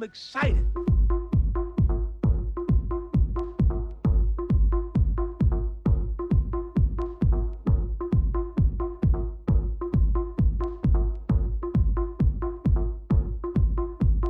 [0.00, 0.66] Am excited.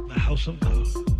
[0.09, 1.20] The House of God.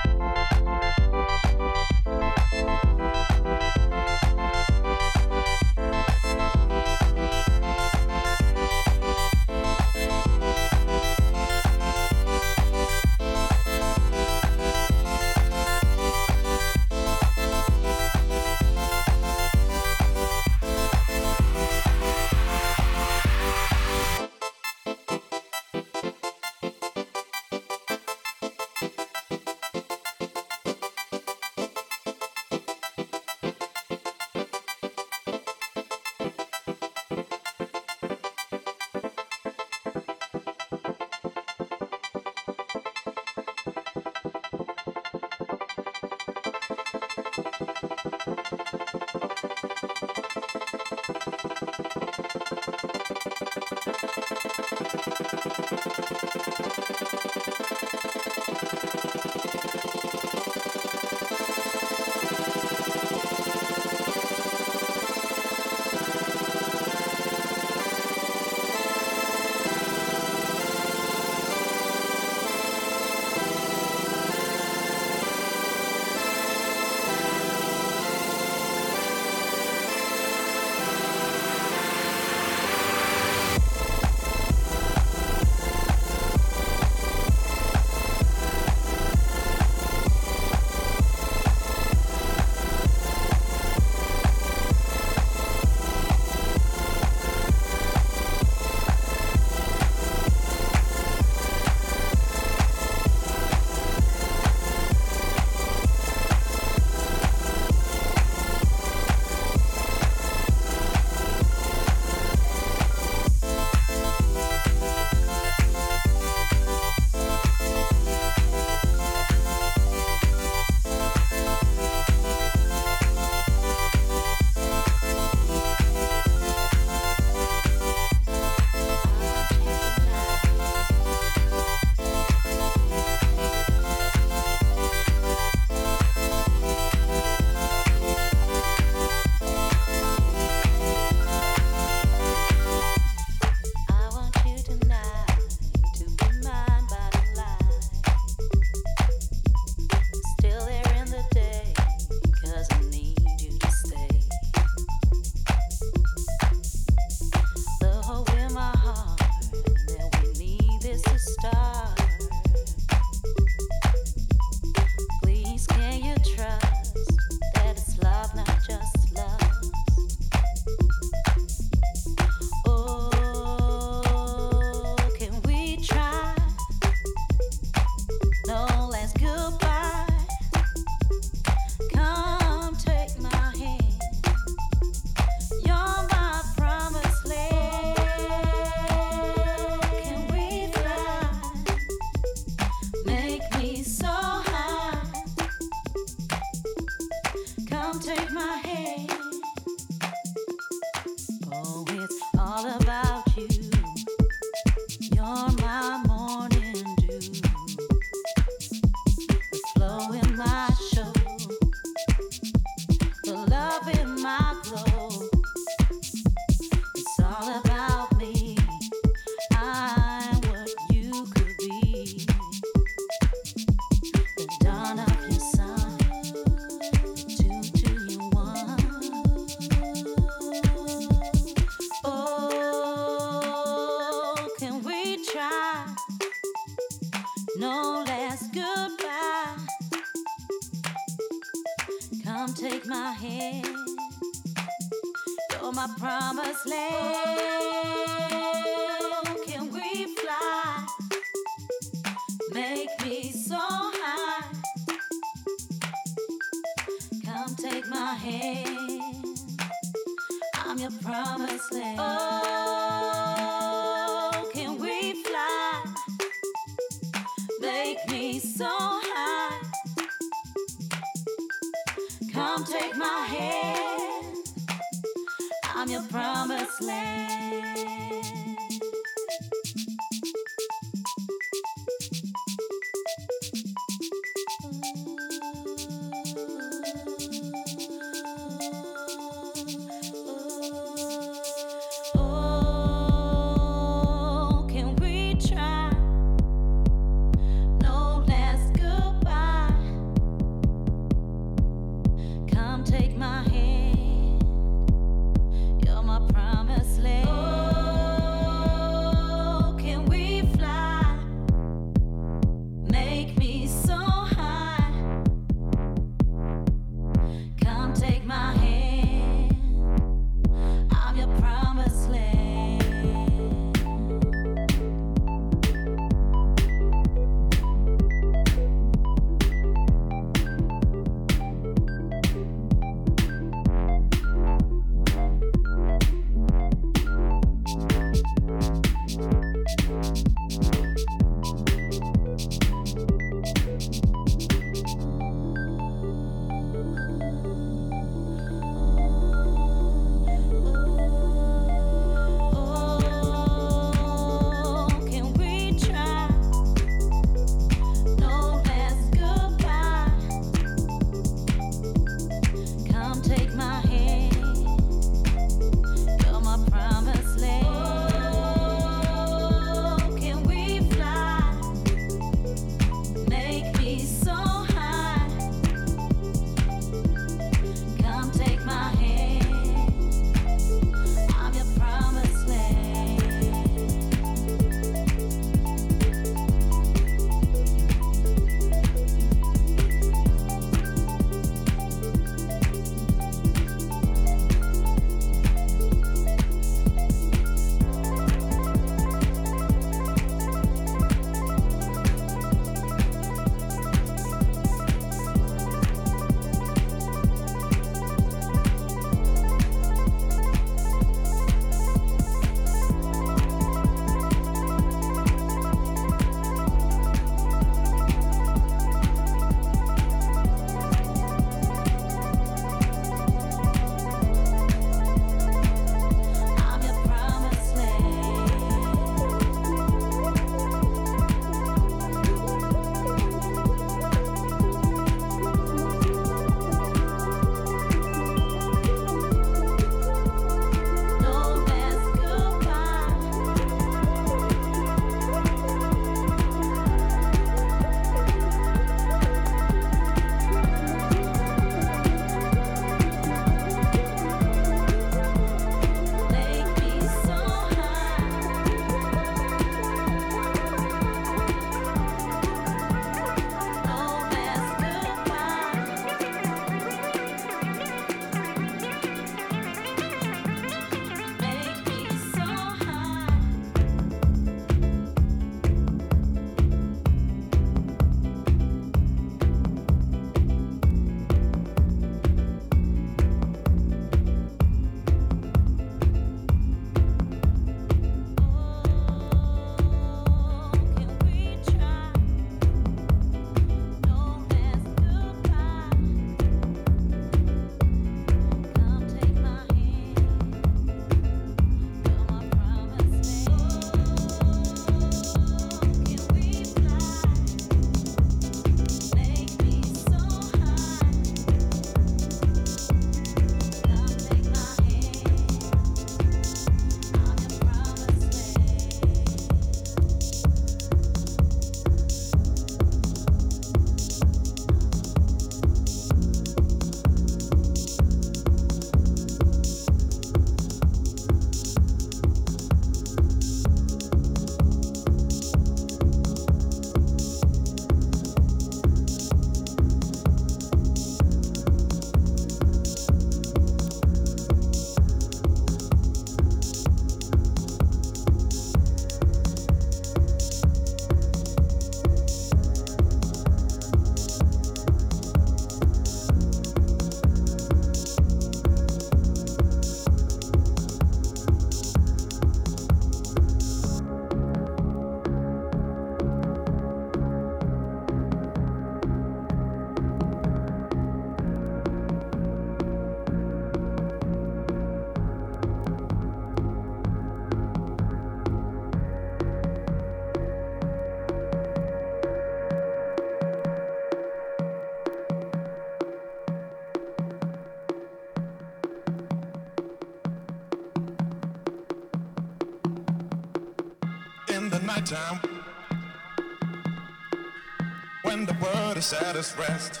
[599.10, 600.00] saddest rest,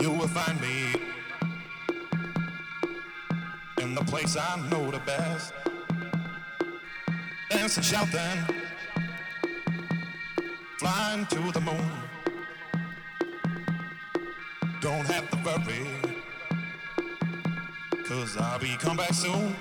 [0.00, 1.00] you will find me
[3.80, 5.52] in the place I know the best.
[7.48, 8.38] Dancing, shouting,
[10.80, 11.92] flying to the moon.
[14.80, 15.86] Don't have to worry,
[18.04, 19.54] cause I'll be come back soon.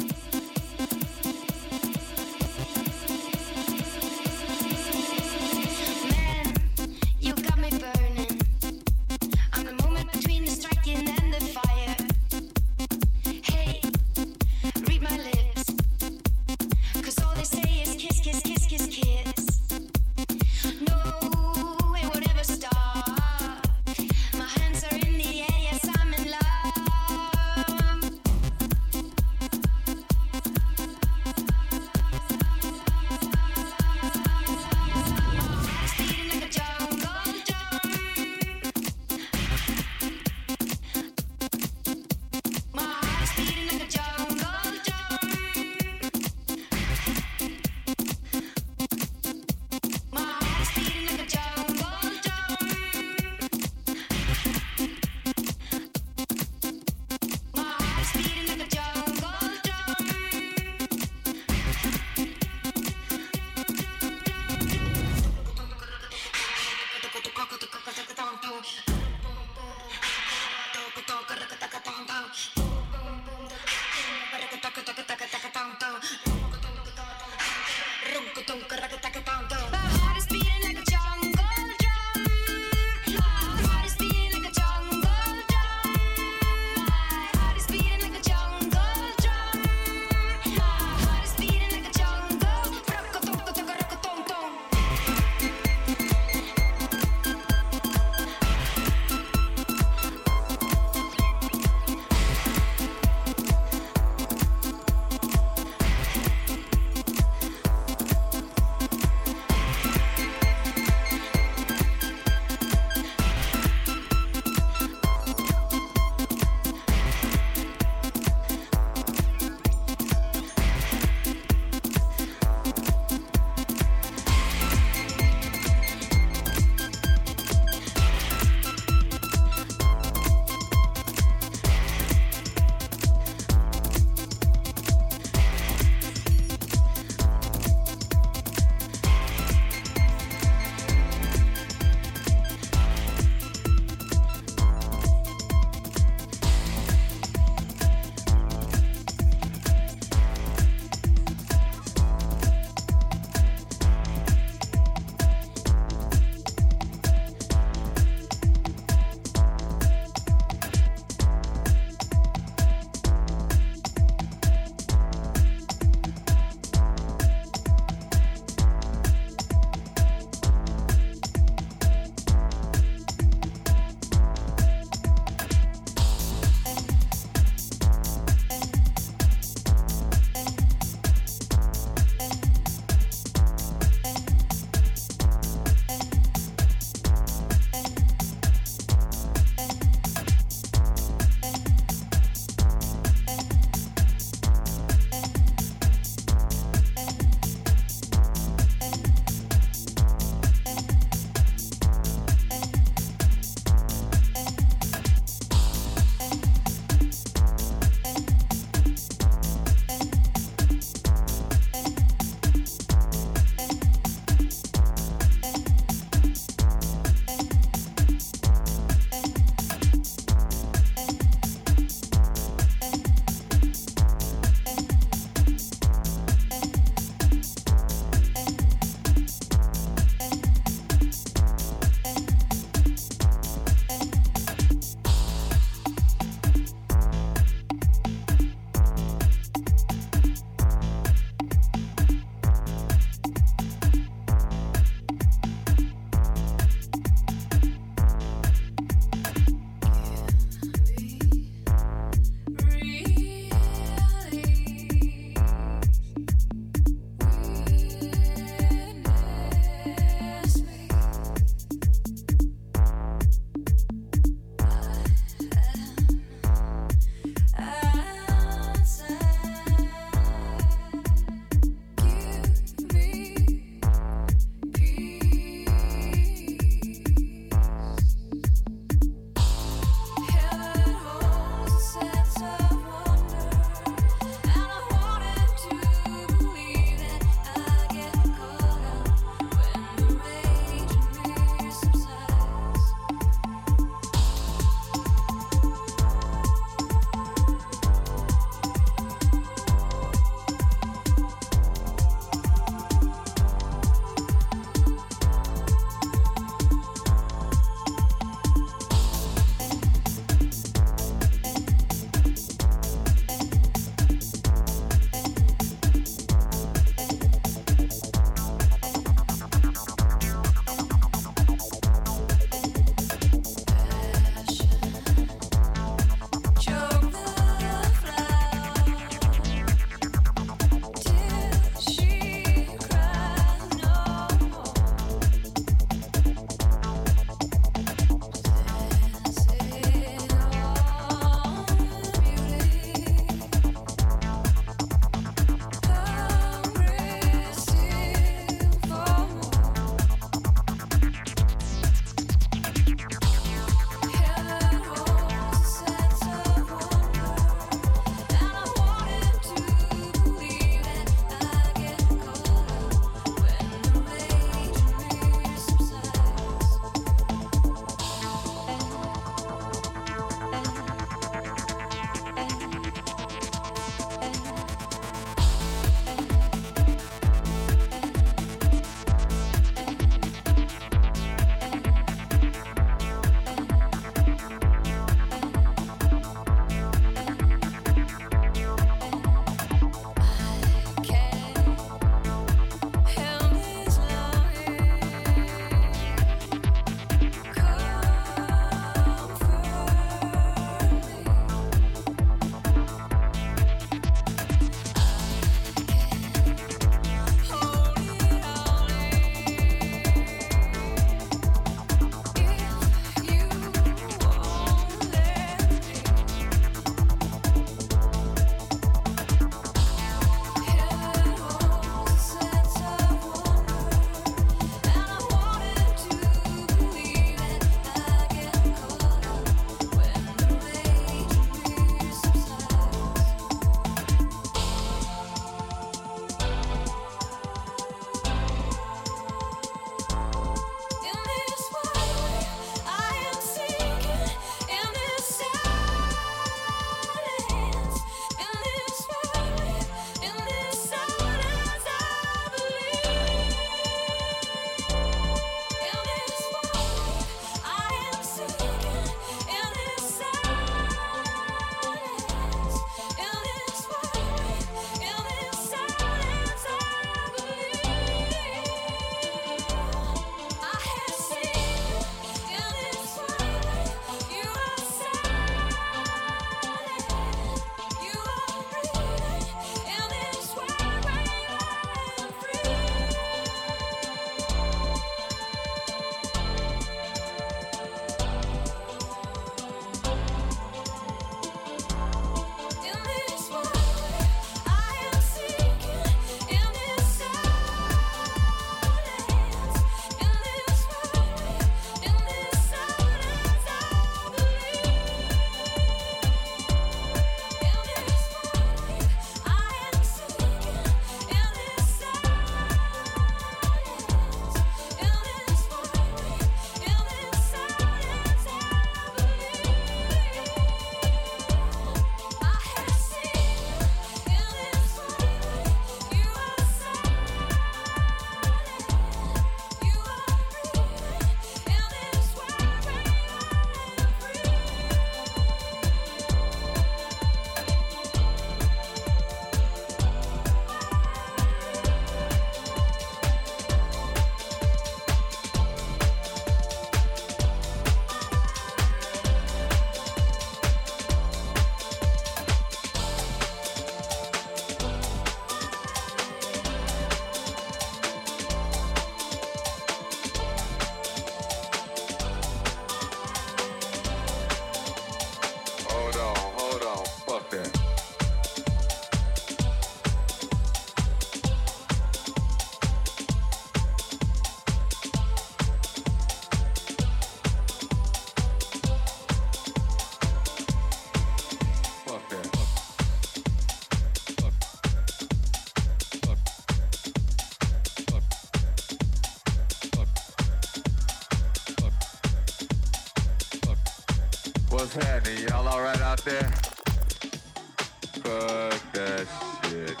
[598.22, 599.26] Fuck that
[599.64, 600.00] shit.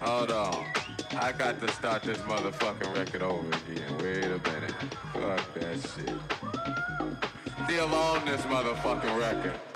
[0.00, 0.64] Hold on.
[1.20, 3.98] I got to start this motherfucking record over again.
[3.98, 4.74] Wait a minute.
[5.12, 6.10] Fuck that shit.
[7.66, 9.75] Still on this motherfucking record.